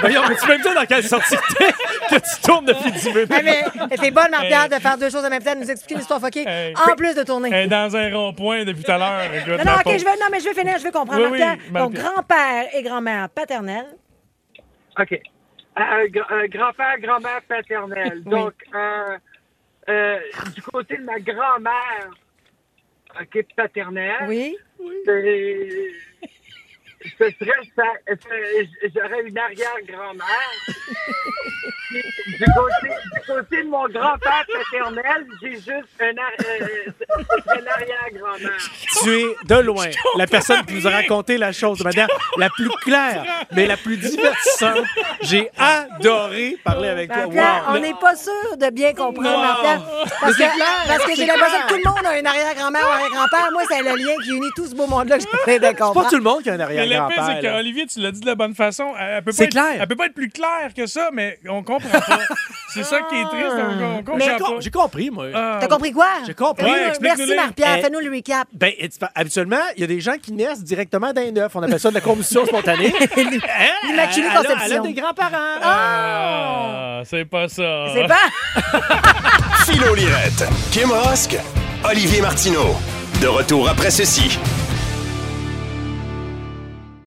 [0.00, 3.30] Voyons, mais tu peux me dire dans quelle sortie que tu tournes depuis 10 minutes?
[3.34, 3.64] Ah, mais
[3.96, 6.44] c'est bonne, Marie-Pierre, de faire deux choses en même temps, de nous expliquer l'histoire fuckée,
[6.48, 6.74] Hey.
[6.76, 7.50] en plus de tourner.
[7.52, 9.30] Elle est dans un rond-point depuis tout à l'heure.
[9.48, 11.28] Non, non, OK, je vais, non, mais je vais finir, je vais comprendre.
[11.30, 11.40] Oui.
[11.72, 13.86] Donc, grand-père et grand-mère paternelle.
[14.98, 15.12] OK.
[15.12, 15.18] Euh,
[15.82, 18.22] euh, euh, grand-père, grand-mère paternelle.
[18.26, 18.30] Oui.
[18.30, 19.16] Donc, euh,
[19.88, 20.18] euh,
[20.54, 22.08] du côté de ma grand-mère,
[23.20, 24.56] OK, paternelle, Oui.
[25.04, 25.90] c'est-
[27.18, 27.62] ce serait
[28.94, 30.50] J'aurais une arrière-grand-mère.
[31.90, 32.02] Puis,
[32.38, 35.68] du, côté, du côté de mon grand-père paternel, j'ai juste
[36.00, 38.70] un euh, ce serait l'arrière-grand-mère.
[39.02, 42.06] Tu es de loin la personne qui nous a raconté la chose de manière
[42.38, 44.84] la plus claire, mais la plus divertissante.
[45.22, 47.26] J'ai adoré parler avec toi.
[47.26, 47.42] Wow.
[47.76, 49.40] on n'est pas sûr de bien comprendre, Wow.
[49.42, 49.82] Marie-Pierre.
[50.20, 52.92] Parce Mais que, parce que j'ai l'impression que tout le monde a une arrière-grand-mère ou
[52.92, 53.48] arrière-grand-père.
[53.52, 55.84] Moi, c'est le lien qui unit tout ce beau monde-là que j'essaie de C'est pas
[55.86, 56.08] comprendre.
[56.08, 57.52] tout le monde qui a un Mais le pire, c'est arrière-grand-père.
[57.56, 58.92] qu'Olivier, tu l'as dit de la bonne façon.
[58.98, 59.74] Elle, elle peut pas C'est être- clair.
[59.80, 62.18] Elle peut pas être plus claire que ça, mais on comprend pas.
[62.74, 63.56] c'est ça qui est triste.
[63.56, 64.38] On, on comprend Mais J'ai pas.
[64.44, 65.26] com- J'ai compris, moi.
[65.34, 66.06] Ah, T'as compris quoi?
[66.26, 66.64] J'ai compris.
[66.64, 66.92] Ouais.
[67.00, 67.76] Merci, Marie-Pierre.
[67.78, 68.48] Eh, Fais-nous le recap.
[68.52, 71.52] Ben, et tu- habituellement, il y a des gens qui naissent directement d'un œuf.
[71.54, 72.92] On appelle ça de la combustion spontanée.
[73.16, 73.88] Hein?
[73.88, 74.82] L'immaculée Elle a- Elle a conception.
[74.84, 75.60] des grands-parents.
[75.62, 77.86] Ah, c'est pas ça.
[77.94, 78.80] C'est pas.
[79.66, 81.36] Philo Lirette, Kim Rosk,
[81.88, 82.76] Olivier Martineau.
[83.20, 84.38] De retour après ceci.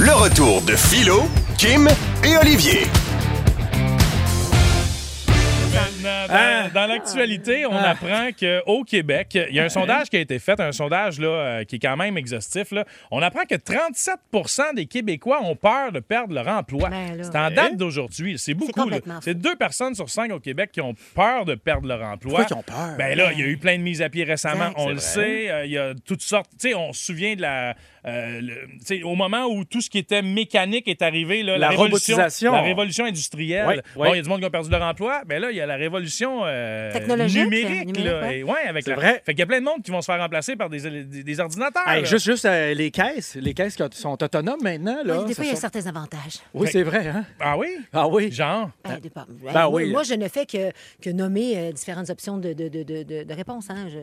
[0.00, 1.22] Le retour de Philo,
[1.58, 1.88] Kim
[2.24, 2.82] et Olivier.
[6.02, 10.20] Dans, dans- dans l'actualité, on apprend qu'au Québec, il y a un sondage qui a
[10.20, 12.70] été fait, un sondage là, euh, qui est quand même exhaustif.
[12.70, 12.84] là.
[13.10, 14.14] On apprend que 37
[14.74, 16.88] des Québécois ont peur de perdre leur emploi.
[16.88, 17.18] Ben.
[17.22, 18.38] C'est en date d'aujourd'hui.
[18.38, 18.88] C'est beaucoup.
[19.22, 22.18] C'est deux personnes sur cinq au Québec qui ont peur de perdre leur emploi.
[22.40, 22.96] Pourquoi qu'ils ont peur?
[22.96, 24.70] Ben là, il y a eu plein de mises à pied récemment.
[24.76, 25.00] On le vrai.
[25.02, 25.50] sait.
[25.50, 26.50] euh, Il y a toutes sortes.
[26.60, 27.74] Tu sais, on se souvient de la.
[28.08, 32.14] Euh, le- au moment où tout ce qui était mécanique est arrivé, là, La révolution,
[32.16, 32.52] robotisation.
[32.52, 33.66] la révolution industrielle.
[33.66, 34.10] Ouais, Bon, ouais.
[34.12, 35.22] il y a du monde qui a perdu leur emploi.
[35.28, 37.86] Mais là, il y a la révolution euh, Technologique, numérique.
[37.86, 38.20] numérique, là.
[38.22, 38.38] ouais.
[38.38, 39.22] Et ouais, avec C'est la- vrai.
[39.24, 41.22] Fait qu'il y a plein de monde qui vont se faire remplacer par des, des,
[41.22, 41.88] des ordinateurs.
[41.88, 43.36] Hey, juste juste euh, les caisses.
[43.40, 44.98] Les caisses qui sont autonomes maintenant.
[45.04, 46.38] Là, Oui, des fois, il y a certains avantages.
[46.54, 47.06] Oui, c'est vrai.
[47.08, 47.24] Hein?
[47.40, 47.68] Ah oui?
[47.92, 48.30] Ah oui.
[48.32, 48.70] Genre?
[48.84, 49.90] Ben, ben, Ben moi, oui.
[49.90, 50.70] moi, je ne fais que,
[51.02, 53.68] que nommer euh, différentes options de, de, de, de, de- de réponse.
[53.70, 53.86] Hein.
[53.88, 53.98] Je,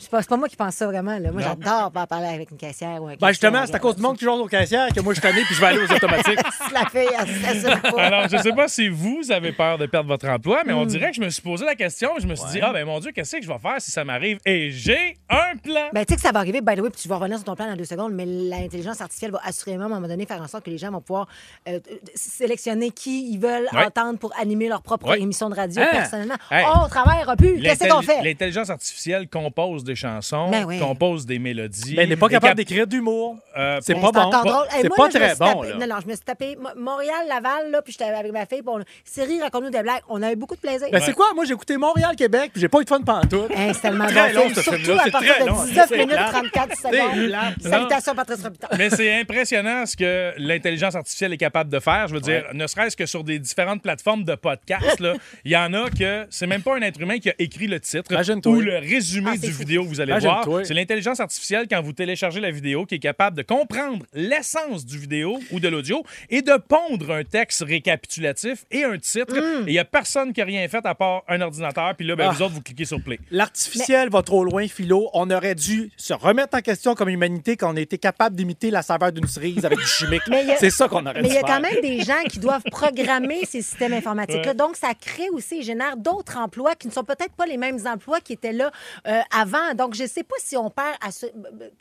[0.00, 1.18] c'est pas, c'est pas moi qui pense ça vraiment.
[1.18, 1.30] Là.
[1.30, 3.28] Moi, j'adore pas parler avec une caissière ou un Ben caissier.
[3.32, 5.54] justement, c'est à cause du monde qui joue aux caissières que moi je suis puis
[5.54, 6.40] je vais aller aux automatiques.
[6.72, 8.02] La fille, elle, elle pas.
[8.02, 10.88] Alors, je sais pas si vous avez peur de perdre votre emploi, mais on Hmm.
[10.88, 12.10] dirait que je me suis posé la question.
[12.18, 14.04] Je me suis dit, ah ben mon Dieu, qu'est-ce que je vais faire si ça
[14.04, 14.38] m'arrive?
[14.46, 15.88] Et j'ai un plan.
[15.92, 17.44] Ben, tu sais que ça va arriver, by the way, puis tu vas revenir sur
[17.44, 20.40] ton plan dans deux secondes, mais l'intelligence artificielle va assurément, à un moment donné, faire
[20.40, 21.28] en sorte que les gens vont pouvoir
[21.68, 23.84] euh, euh, sélectionner qui ils veulent Ouais.
[23.86, 25.20] entendre pour animer leur propre Ouais.
[25.20, 25.88] émission de radio Hein?
[25.92, 26.34] personnellement.
[26.50, 26.64] Hey.
[26.68, 27.60] Oh, on travaillera plus.
[27.60, 28.22] Qu'est-ce qu'on fait?
[28.22, 30.78] L'intelligence artificielle compose des chansons, Ben oui.
[30.78, 31.94] compose des mélodies.
[31.96, 33.36] Mais elle n'est pas capable cap- d'écrire d'humour.
[33.56, 34.30] Euh, C'est pas bon.
[34.70, 35.86] C'est moi, pas très bon, tapé- là.
[35.86, 38.62] Non, non, je me suis tapé Mo- Montréal, Laval, là, puis j'étais avec ma fille.
[38.62, 38.80] Puis on...
[39.04, 40.02] Siri, raconte-nous des blagues.
[40.08, 40.86] On a eu beaucoup de plaisir.
[40.92, 41.32] Ben, c'est quoi?
[41.34, 43.50] Moi, j'ai écouté Montréal, Québec, puis j'ai pas eu de fun pantoute.
[43.50, 45.00] Hey, c'est tellement Très bon long, film, ce surtout film-là.
[45.00, 45.64] à C'est partir très de long.
[45.64, 46.30] 19 C'est minutes plate.
[46.32, 47.54] 34 C'est secondes.
[47.72, 48.78] Salutations, Patrice Robitaille.
[48.78, 52.08] Mais c'est impressionnant ce que l'intelligence artificielle est capable de faire.
[52.08, 55.56] Je veux dire, ne serait-ce que sur des différentes plateformes de podcasts, là, il y
[55.56, 58.10] en a que c'est même pas un être humain qui a écrit le titre
[58.48, 59.64] ou le résumé Ah, du fou.
[59.80, 60.42] Vidéo que vous allez Imagine-toi.
[60.44, 60.66] voir.
[60.66, 64.98] C'est l'intelligence artificielle, quand vous téléchargez la vidéo, qui est capable de comprendre l'essence du
[64.98, 69.34] vidéo ou de l'audio et de pondre un texte récapitulatif et un titre.
[69.36, 69.68] Mm.
[69.68, 71.94] Et il y a personne qui a rien fait à part un ordinateur.
[71.96, 72.32] Puis là, ben, Ah.
[72.32, 73.18] vous autres, vous cliquez sur Play.
[73.30, 75.10] L'artificiel va trop loin, Philo.
[75.14, 78.70] On aurait dû se remettre en question comme humanité quand on a été capable d'imiter
[78.70, 80.22] la saveur d'une cerise avec du chimique.
[80.28, 81.80] Mais il y a- C'est ça qu'on aurait Mais dû il y a quand même
[81.82, 84.48] des gens qui doivent programmer ces systèmes informatiques-là.
[84.50, 84.54] Ouais.
[84.54, 87.78] Donc, ça crée aussi et génère d'autres emplois qui ne sont peut-être pas les mêmes
[87.86, 88.70] emplois qui étaient là
[89.06, 89.69] euh, avant.
[89.74, 91.26] Donc, je ne sais pas si on perd à ce-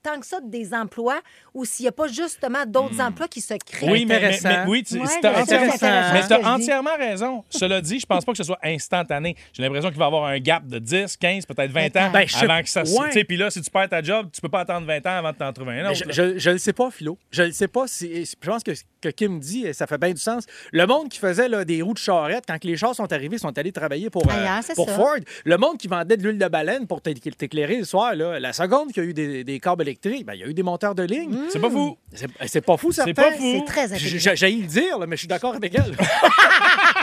[0.04, 1.20] tant que ça des emplois
[1.54, 3.90] ou s'il n'y a pas justement d'autres emplois qui se créent.
[3.92, 4.50] Oui, mais, mais- Intéressant.
[4.50, 7.44] mais- oui, tu Ouais, ça, entièrement, raison.
[7.50, 9.36] Cela dit, je pense pas que ce soit instantané.
[9.54, 12.28] J'ai l'impression qu'il va y avoir un gap de 10, 15, peut-être 20 ans Ben,
[12.28, 12.98] je avant que ça se...
[12.98, 13.08] ouais.
[13.08, 15.18] Tu sais, Puis là, si tu perds ta job, tu peux pas attendre 20 ans
[15.18, 16.04] avant de t'en trouver un autre.
[16.10, 17.18] Je, je le sais pas, Philo.
[17.32, 17.88] Je le sais pas.
[17.88, 18.72] Si, je pense que
[19.02, 20.46] que Kim dit, ça fait bien du sens.
[20.72, 23.58] Le monde qui faisait là, des roues de charrette, quand les chars sont arrivés, sont
[23.58, 24.96] allés travailler pour, euh, Ailleurs, c'est pour ça.
[24.96, 25.16] Ford.
[25.46, 28.54] Le monde qui vendait de l'huile de baleine pour t'é- t'éclairer le soir, là, la
[28.54, 30.64] seconde qu'il y a eu des, des câbles électriques, ben, il y a eu des
[30.64, 31.36] monteurs de ligne.
[31.50, 31.98] C'est pas fou.
[32.14, 33.14] C'est c'est pas fou, certain.
[33.14, 33.64] pas fou.
[33.66, 35.96] C'est très J'ai le dire, là, mais je suis d'accord avec elle.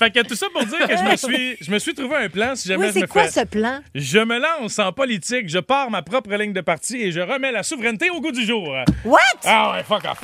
[0.00, 2.28] Fait que tout ça pour dire que je me suis, je me suis trouvé un
[2.30, 3.40] plan si jamais Oui, je me quoi fais...
[3.40, 3.80] ce plan?
[3.94, 7.52] Je me lance en politique, je pars ma propre ligne de parti et je remets
[7.52, 8.74] la souveraineté au goût du jour.
[9.04, 9.18] What?
[9.44, 10.20] Ah ouais, fuck off.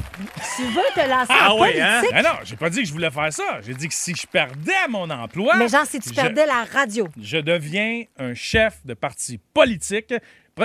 [0.57, 2.01] Tu veux te lancer Ah en ouais, hein?
[2.01, 2.17] politique?
[2.19, 3.61] Ah non, j'ai pas dit que je voulais faire ça.
[3.67, 5.57] J'ai dit que si je perdais mon emploi...
[5.59, 7.07] Mais genre, si tu je- perdais la radio.
[7.21, 10.15] je deviens un chef de parti politique.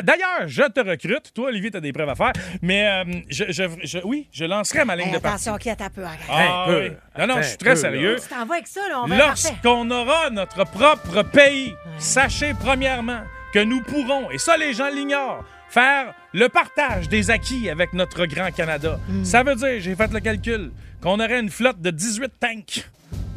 [0.02, 1.34] D'ailleurs, je te recrute.
[1.34, 2.32] Toi, Olivier, tu as des preuves à faire.
[2.62, 5.50] Mais euh, je, je- je- oui, je lancerai ma ligne Hey, de parti.
[5.50, 6.02] attention, qui a ta peu.
[6.06, 6.20] arrête.
[6.30, 6.82] Ah, Un peu.
[6.84, 6.92] oui.
[7.20, 8.16] Non, non, je suis très peu, sérieux.
[8.22, 9.18] Tu t'en vas avec ça, là, on va.
[9.18, 13.20] Lorsqu'on aura notre propre pays, sachez premièrement
[13.54, 18.26] que nous pourrons, et ça les gens l'ignorent, faire le partage des acquis avec notre
[18.28, 18.98] grand Canada.
[19.10, 19.26] Hmm.
[19.26, 22.88] Ça veut dire, j'ai fait le calcul, qu'on aurait une flotte de 18 tanks,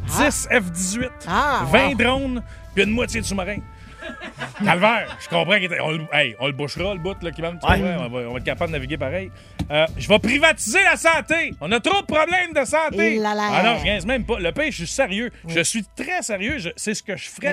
[0.07, 1.95] 10 F-18, Ah, 20 wow.
[1.97, 2.43] drones,
[2.77, 3.59] puis une moitié de sous-marins.
[4.65, 7.43] Calvaire, je comprends qu'il était- on, le- hey, on le bouchera, le bout, là, qui
[7.43, 7.97] tu Ouais.
[7.99, 9.31] on, va, on va être capable de naviguer pareil.
[9.71, 11.53] Euh, je vais privatiser la santé.
[11.61, 13.21] On a trop de problèmes de santé.
[13.25, 14.39] Ah non, je même pas.
[14.39, 15.31] Le pays, je suis sérieux.
[15.49, 16.59] Je suis très sérieux.
[16.77, 17.53] C'est ce que je ferais.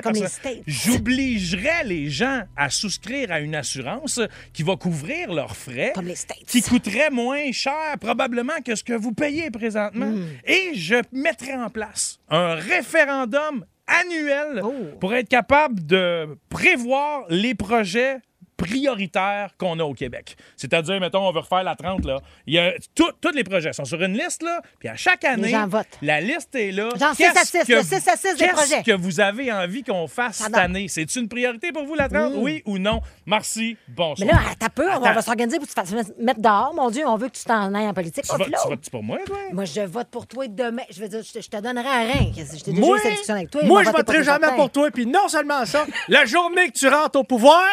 [0.66, 4.20] J'obligerais les gens à souscrire à une assurance
[4.52, 5.92] qui va couvrir leurs frais.
[5.94, 6.44] Comme les States.
[6.46, 10.06] Qui coûterait moins cher probablement que ce que vous payez présentement.
[10.10, 10.26] Hmm.
[10.44, 13.64] Et je mettrais en place un référendum
[14.00, 14.72] annuel Oh.
[15.00, 18.18] pour être capable de prévoir les projets
[18.56, 20.36] prioritaires qu'on a au Québec.
[20.56, 22.18] C'est-à-dire, mettons, on veut refaire la 30, là.
[22.46, 25.48] Il y a tous les projets sont sur une liste, là, puis à chaque année,
[25.50, 25.98] gens votent.
[26.02, 26.88] la liste est là.
[26.98, 28.82] Genre six à Qu'est-ce six, que le vous- six à six des qu'est-ce projets.
[28.82, 30.86] que vous avez envie qu'on fasse cette année?
[30.88, 32.32] C'est une priorité pour vous, la 30?
[32.36, 33.00] Oui ou non?
[33.26, 34.28] Merci, Mais bonsoir.
[34.28, 36.72] là, t'as peu, on va, s'organiser pour que tu te fasses mettre dehors.
[36.74, 38.24] Mon Dieu, on veut que tu t'en ailles en politique.
[38.24, 38.58] tu, Oh, votes, Philo.
[38.62, 39.38] tu votes pour moi, toi?
[39.52, 40.82] Moi, je vote pour toi demain.
[40.90, 42.32] Je veux dire, je te, je te donnerai un rein.
[42.36, 43.62] Je t'ai déjà Moi, eu cette discussion avec toi.
[43.64, 44.90] moi je voterai jamais pour toi.
[44.90, 47.64] Puis non seulement ça, la journée que tu rentres au pouvoir,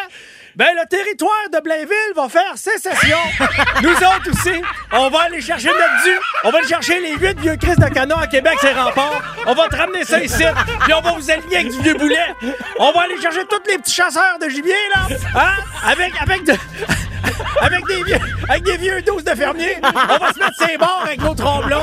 [0.56, 3.18] ben le territoire de Blainville va faire sécession.
[3.82, 4.60] Nous autres aussi,
[4.92, 6.18] on va aller chercher notre dû.
[6.44, 9.22] On va aller chercher les huit vieux Christ de canon à Québec, ces remparts.
[9.46, 10.44] On va te ramener ça ici.
[10.84, 12.34] Puis on va vous aligner avec du vieux boulet.
[12.78, 15.16] On va aller chercher tous les petits chasseurs de gibier, là.
[15.36, 15.62] Hein?
[15.86, 16.52] Avec, avec de...
[17.60, 21.02] Avec des vieux, avec des vieux 12 de fermiers, on va se mettre ses bords
[21.04, 21.82] avec nos tromblons.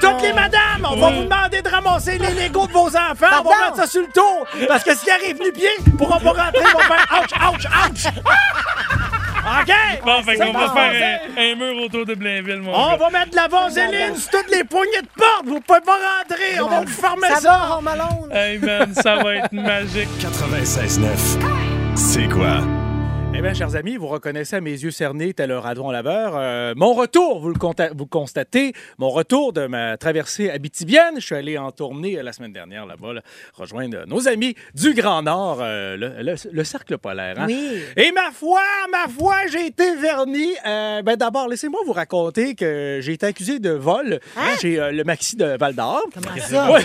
[0.00, 3.26] Toutes les madames, on va vous demander de ramasser les Legos de vos enfants.
[3.40, 4.46] On va mettre ça sur le tour.
[4.68, 7.89] Parce que s'ils arrivent nu-pieds, ils pourront pas rentrer, ils vont faire ouch, ouch, ouch.
[9.60, 9.72] OK?
[10.04, 12.96] Bon, fait qu'on va faire un, un mur autour de Blainville, mon On gars.
[12.98, 15.44] va mettre de la vaseline sur toutes les poignées de porte.
[15.46, 16.60] Vous pouvez pas rentrer.
[16.60, 17.48] On va vous fermer Ça ça.
[17.50, 17.80] va?
[18.32, 20.08] Hey, man, ça va être magique.
[20.20, 21.96] 96.9.
[21.96, 22.58] C'est quoi?
[23.40, 26.32] Eh bien, chers amis, vous reconnaissez à mes yeux cernés tel un radon laveur.
[26.36, 31.14] euh, mon retour, vous le, conta- vous le constatez, mon retour de ma traversée habitibienne.
[31.16, 33.22] Je suis allé en tournée euh, la semaine dernière là-bas, là,
[33.54, 37.36] rejoindre nos amis du Grand Nord, euh, le, le- le cercle polaire.
[37.38, 37.46] hein.
[37.48, 37.80] Oui.
[37.96, 38.60] Et ma foi,
[38.92, 40.48] ma foi, j'ai été verni.
[40.62, 44.56] Ben D'abord, laissez-moi vous raconter que j'ai été accusé de vol Hein?
[44.60, 46.02] chez euh, le maxi de Val d'Or.
[46.12, 46.70] Comment ça?
[46.72, 46.82] Ouais.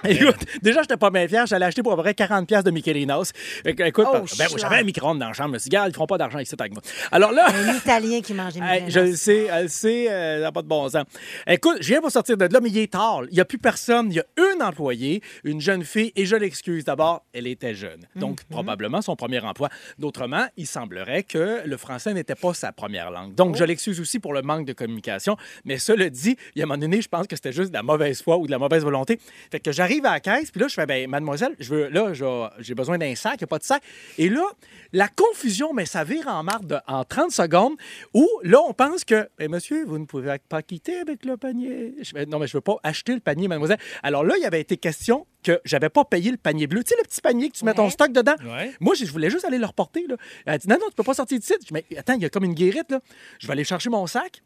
[0.08, 1.46] Écoute, déjà, j'étais pas bien fier.
[1.46, 3.32] J'allais acheter pour à peu près 40 pièces de Michelinos.
[3.64, 5.48] Écoute, Oh, ben, j'avais un micro-ondes dans la chambre.
[5.50, 6.82] Je me suis dit, ils feront pas d'argent ici avec moi.
[7.10, 7.46] Alors là...
[7.48, 8.90] Un Italien qui mange des Hey, Michelinos.
[8.94, 11.04] je le sais, elle le sait, ça n'a pas de bon sens.
[11.46, 13.22] Écoute, je viens pour sortir de là, mais il est tard.
[13.30, 14.10] Il n'y a plus personne.
[14.12, 16.84] Il y a une employée, une jeune fille, et je l'excuse.
[16.84, 18.06] D'abord, elle était jeune.
[18.16, 19.68] Donc, probablement son premier emploi.
[19.98, 23.34] D'autrement, il semblerait que le français n'était pas sa première langue.
[23.34, 25.36] Donc, je l'excuse aussi pour le manque de communication.
[25.64, 27.74] Mais cela dit, il y a un moment donné, je pense que c'était juste de
[27.74, 29.18] la mauvaise foi ou de la mauvaise volonté.
[29.50, 32.12] Fait que j'arrive à la caisse, puis là, je fais, ben, mademoiselle, je veux, là,
[32.58, 33.82] j'ai besoin d'un sac, il n'y a pas de sac.
[34.18, 34.44] Et là,
[34.92, 37.74] la confusion, mais ça vire en marde de- en 30 secondes,
[38.14, 41.94] où là, on pense que, Eh, monsieur, vous ne pouvez pas quitter avec le panier.
[42.02, 43.78] Je fais, non, mais je ne veux pas acheter le panier, mademoiselle.
[44.02, 46.82] Alors là, il y avait été question que j'avais pas payé le panier bleu.
[46.82, 48.34] Tu sais, le petit panier que tu mets ton stock dedans?
[48.44, 48.72] Ouais.
[48.80, 50.06] Moi, je voulais juste aller le reporter.
[50.08, 50.16] Là.
[50.46, 51.58] Elle dit, non, non, tu peux pas sortir de site.
[51.62, 52.90] Je dis, mais attends, il y a comme une guérite.
[52.90, 53.00] Là.
[53.38, 54.42] Je vais aller chercher mon sac.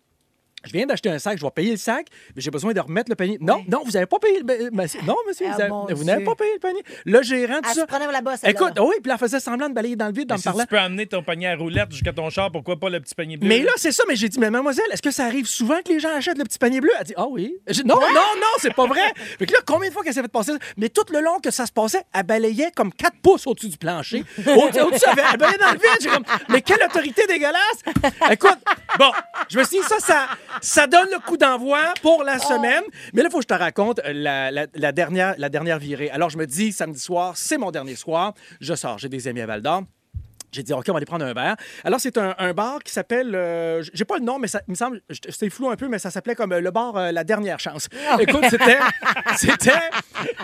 [0.64, 3.10] Je viens d'acheter un sac, je vais payer le sac, mais j'ai besoin de remettre
[3.10, 3.36] le panier.
[3.40, 4.68] Non, non, vous n'avez pas payé le panier.
[5.04, 6.82] Non, monsieur, Ah, vous, n'avez pas payé le panier.
[7.04, 7.80] Le gérant, tout Elle ça.
[7.82, 10.30] se prenait la bosse, Écoute, oui, puis elle faisait semblant de balayer dans le vide
[10.30, 10.60] en Mais me si parlant.
[10.60, 13.36] tu peux amener ton panier à roulette jusqu'à ton char, pourquoi pas le petit panier
[13.36, 13.48] bleu?
[13.48, 15.92] Mais là, c'est ça, mais j'ai dit, mais mademoiselle, est-ce que ça arrive souvent que
[15.92, 16.90] les gens achètent le petit panier bleu?
[16.98, 17.56] Elle dit, ah oui.
[17.66, 19.00] J'ai dit, non, non, non, c'est pas vrai.
[19.38, 20.58] Fait que là, combien de fois qu'elle s'est fait passer ça?
[20.76, 23.78] Mais tout le long que ça se passait, elle balayait comme 4 pouces au-dessus du
[23.78, 24.24] plancher.
[24.38, 25.98] Au-dessus, elle, elle balayait dans le vide.
[26.00, 27.82] J'ai comme, mais quelle autorité dégueulasse!
[28.30, 28.58] Écoute,
[28.98, 29.10] bon,
[29.48, 30.28] je me suis dit, ça, ça,
[30.60, 32.82] ça donne le coup d'envoi pour la semaine.
[33.12, 35.78] Mais là, il faut que je te raconte euh, la, la- la dernière, la dernière
[35.78, 36.10] virée.
[36.10, 38.34] Alors, je me dis, samedi soir, c'est mon dernier soir.
[38.60, 39.82] Je sors, j'ai des amis à Val d'Or.
[40.52, 41.56] J'ai dit, OK, on va aller prendre un verre.
[41.82, 43.34] Alors, c'est un, un bar qui s'appelle.
[43.34, 45.00] euh, j'ai pas le nom, mais ça il me semble.
[45.28, 47.88] C'est flou un peu, mais ça s'appelait comme euh, le bar euh, La Dernière Chance.
[48.20, 48.78] Écoute, c'était.
[49.36, 49.70] C'était.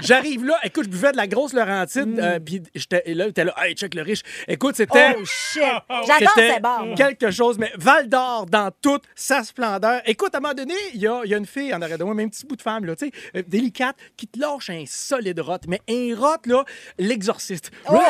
[0.01, 3.55] J'arrive là, écoute, je buvais de la grosse Laurentide, euh, puis j'étais là, t'es là,
[3.59, 4.23] hey, check le riche.
[4.47, 5.15] Écoute, c'était.
[5.19, 5.63] Oh, shit.
[6.07, 6.87] J'adore ces bars.
[6.97, 10.01] quelque chose, mais Val d'Or dans toute sa splendeur.
[10.07, 12.05] Écoute, à un moment donné, il y a, y a une fille en arrière de
[12.05, 14.71] moi, même un petit bout de femme, là, tu sais, euh, délicate, qui te lâche
[14.71, 16.65] un solide rot, mais un rot, là,
[16.99, 17.71] l'exorciste.
[17.91, 18.01] Oh!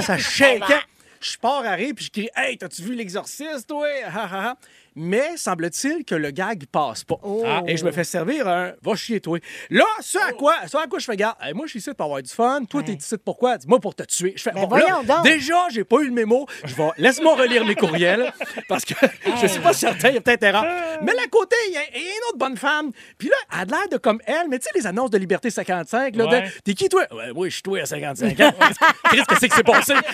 [0.00, 0.62] ça shake.
[1.20, 3.88] Je pars à rire, puis je crie Hey, t'as-tu vu l'exorciste, toi?
[4.96, 7.16] Mais semble-t-il que le gag passe pas.
[7.22, 7.42] Oh.
[7.46, 9.38] Ah, Et je me fais servir un Va chier, toi.
[9.70, 11.36] Là, ce à quoi, ce à quoi je fais garde.
[11.40, 12.64] Hey, moi, je suis ici pour avoir du fun.
[12.68, 13.58] Toi, t'es ici pourquoi?
[13.58, 14.32] Dis-moi pour te tuer.
[14.36, 15.24] Je fais Ben bon, voyons là, donc.
[15.24, 16.46] Déjà, j'ai pas eu le mémo.
[16.64, 16.88] Je vais.
[16.96, 18.32] Laisse-moi relire mes courriels
[18.68, 18.94] parce que
[19.42, 20.64] je suis pas certain, il y a peut-être erreur.
[21.02, 22.90] Mais là, à côté, il y, a il y a une autre bonne femme.
[23.18, 25.50] Puis là, elle a l'air de comme elle, mais tu sais, les annonces de Liberté
[25.50, 26.50] 55, là, de, Ouais.
[26.64, 27.02] T'es qui, toi?
[27.12, 28.52] Ouais, moi, je suis toi à 55 ans.
[29.10, 29.94] Qu'est-ce que c'est que c'est passé?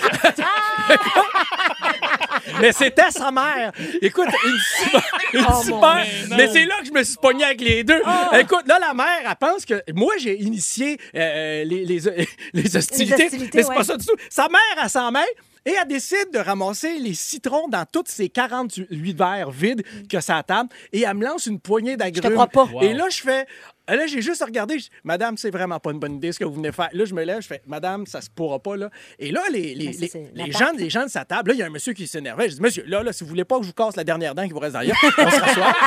[2.61, 3.73] mais c'était sa mère.
[4.01, 5.03] Écoute, une super.
[5.35, 8.01] une Oh, super- mais c'est là que je me suis pogné avec les deux.
[8.39, 12.01] Écoute, là, la mère, elle pense que moi, j'ai initié euh, les, les,
[12.53, 13.27] les hostilités.
[13.27, 13.77] hostilités, mais c'est ouais.
[13.77, 14.17] pas ça du tout.
[14.31, 15.25] Sa mère, elle s'en mêle.
[15.65, 20.43] Et elle décide de ramasser les citrons dans toutes ces 48 verres vides que ça
[20.43, 20.69] table.
[20.93, 22.33] Et elle me lance une poignée d'agrumes.
[22.33, 22.69] crois pas.
[22.81, 23.47] Et là, je fais.
[23.89, 24.79] Là, j'ai juste regardé.
[24.79, 26.89] je Madame, c'est vraiment pas une bonne idée ce que vous venez faire.
[26.93, 28.91] Là, je me lève, je fais, Madame, ça se pourra pas, là.
[29.19, 31.63] Et là, les, les, ça, les, gens, les gens de sa table, là, il y
[31.63, 32.49] a un monsieur qui s'énervait.
[32.49, 34.35] Je dis, Monsieur, là, là, si vous voulez pas que je vous casse la dernière
[34.35, 35.75] dent qui vous reste derrière, on se rassoit.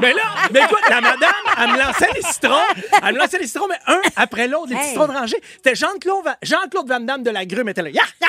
[0.00, 2.54] Mais là, mais écoute, la madame, elle me lançait les citrons.
[3.06, 4.88] Elle me lançait les citrons, mais un après l'autre, les Hey.
[4.88, 5.36] citrons de rangée.
[5.56, 7.90] C'était Jean-Claude Va- Jean-Claude Van Damme de la Grume était là.
[7.90, 8.28] Ya, ya.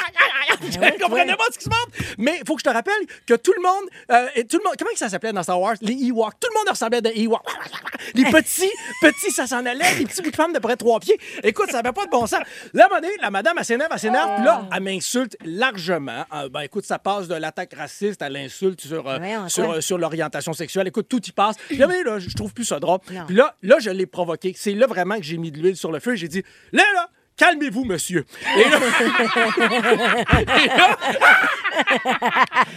[0.72, 1.38] Je ouais, comprenais ouais.
[1.38, 2.16] pas ce qui se passe.
[2.18, 2.94] Mais il faut que je te rappelle
[3.26, 5.76] que tout le monde, euh, tout le monde, comment ça s'appelait dans Star Wars?
[5.82, 6.34] Les Ewoks.
[6.40, 7.42] Tout le monde ressemblait à des Ewoks.
[8.16, 8.70] Les petits,
[9.02, 9.96] petits, ça s'en allait.
[10.00, 11.18] Les petits bouts de femmes de près de trois pieds.
[11.44, 12.42] Écoute, ça n'avait pas de bon sens.
[12.74, 14.36] Là, à un moment donné, la madame, elle s'énerve, elle s'énerve.
[14.36, 16.26] Puis là, elle m'insulte largement.
[16.34, 19.98] Euh, ben, écoute, ça passe de l'attaque raciste à l'insulte sur, euh, sur, euh, sur
[19.98, 20.88] l'orientation sexuelle.
[20.88, 21.56] Écoute, tout y passe.
[21.68, 23.00] Puis là, là, je trouve plus ça drôle.
[23.00, 24.54] Puis là, là, je l'ai provoqué.
[24.56, 26.16] C'est là vraiment que j'ai mis de l'huile sur le feu.
[26.16, 27.10] J'ai dit, là, là,
[27.48, 28.26] calmez-vous, monsieur.
[28.58, 28.78] Et là,
[30.64, 30.98] Et là,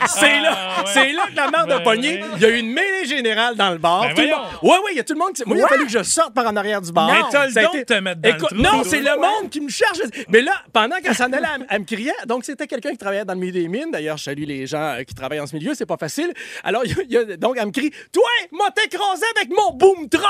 [0.06, 0.90] c'est là, Ah, ouais.
[0.92, 2.20] c'est là que la mère de Ben pogné.
[2.22, 2.28] oui.
[2.36, 4.02] Il y a eu une mêlée générale dans le bar.
[4.02, 4.42] Ben Tout le voyons.
[4.42, 5.32] monde- Ouais, ouais, il y a tout le monde.
[5.32, 7.10] qui- Moi, il a fallu que je sorte par en arrière du bar.
[7.10, 9.16] Mais t'as le a don de te mettre dans le Écoute, trou, Non, c'est le
[9.16, 9.98] monde qui me cherche.
[10.28, 12.12] Mais là, pendant qu'elle s'en allait, elle, elle me criait.
[12.26, 13.90] Donc, c'était quelqu'un qui travaillait dans le milieu des mines.
[13.92, 15.74] D'ailleurs, je salue les gens euh, qui travaillent dans ce milieu.
[15.74, 16.32] C'est pas facile.
[16.64, 19.50] Alors, il y a- il y a- donc, elle me crie Toi, m'a t'écrasé avec
[19.50, 20.24] mon boom truck.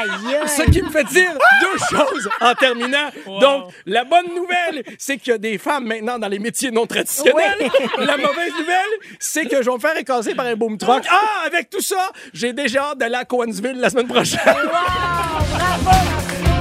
[0.00, 0.48] Aïe, aïe.
[0.48, 1.32] Ce qui me fait dire
[1.62, 3.08] deux choses en terminant.
[3.40, 6.86] Donc, la bonne nouvelle, c'est qu'il y a des femmes maintenant dans les métiers non
[6.86, 7.58] traditionnels.
[7.98, 11.04] La mauvaise nouvelle, c'est que je vais me faire écraser par un boom truck.
[11.10, 14.40] Ah, avec tout ça, j'ai déjà hâte d'aller à Coansville la semaine prochaine.
[14.46, 16.59] Wow, bravo!